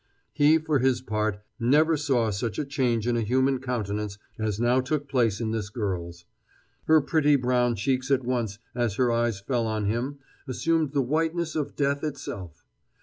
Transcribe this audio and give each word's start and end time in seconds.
He, 0.33 0.57
for 0.57 0.79
his 0.79 0.99
part, 0.99 1.43
never 1.59 1.95
saw 1.95 2.31
such 2.31 2.57
a 2.57 2.65
change 2.65 3.05
in 3.07 3.15
a 3.15 3.21
human 3.21 3.59
countenance 3.59 4.17
as 4.39 4.59
now 4.59 4.81
took 4.81 5.07
place 5.07 5.39
in 5.39 5.51
this 5.51 5.69
girl's. 5.69 6.25
Her 6.85 7.01
pretty 7.01 7.35
brown 7.35 7.75
cheeks 7.75 8.09
at 8.09 8.25
once, 8.25 8.57
as 8.73 8.95
her 8.95 9.11
eyes 9.11 9.39
fell 9.41 9.67
on 9.67 9.85
him, 9.85 10.17
assumed 10.47 10.93
the 10.93 11.03
whiteness 11.03 11.55
of 11.55 11.75
death 11.75 12.03
itself. 12.03 12.65